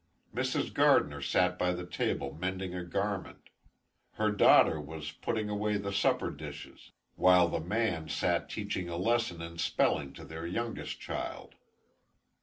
[0.33, 0.73] Mrs.
[0.73, 3.49] Gardiner sat by the table mending a garment;
[4.13, 9.43] her daughter was putting away the supper dishes; while the man sat teaching a lesson
[9.43, 11.53] in spelling to their youngest child.